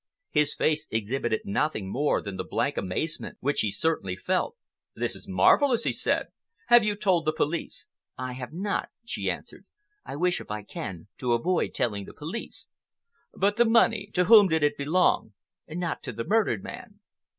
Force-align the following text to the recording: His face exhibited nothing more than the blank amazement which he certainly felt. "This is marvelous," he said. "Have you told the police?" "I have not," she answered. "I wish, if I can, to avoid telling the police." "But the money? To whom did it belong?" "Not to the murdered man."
His 0.31 0.55
face 0.55 0.87
exhibited 0.89 1.41
nothing 1.45 1.87
more 1.91 2.23
than 2.23 2.35
the 2.35 2.43
blank 2.43 2.75
amazement 2.75 3.37
which 3.39 3.61
he 3.61 3.69
certainly 3.69 4.15
felt. 4.15 4.55
"This 4.95 5.15
is 5.15 5.27
marvelous," 5.27 5.83
he 5.83 5.91
said. 5.91 6.29
"Have 6.69 6.83
you 6.83 6.95
told 6.95 7.23
the 7.23 7.31
police?" 7.31 7.85
"I 8.17 8.33
have 8.33 8.51
not," 8.51 8.89
she 9.05 9.29
answered. 9.29 9.63
"I 10.03 10.15
wish, 10.15 10.41
if 10.41 10.49
I 10.49 10.63
can, 10.63 11.07
to 11.19 11.33
avoid 11.33 11.75
telling 11.75 12.05
the 12.05 12.15
police." 12.15 12.65
"But 13.35 13.57
the 13.57 13.65
money? 13.69 14.09
To 14.15 14.23
whom 14.25 14.47
did 14.47 14.63
it 14.63 14.75
belong?" 14.75 15.33
"Not 15.69 16.01
to 16.01 16.11
the 16.13 16.23
murdered 16.23 16.63
man." 16.63 16.99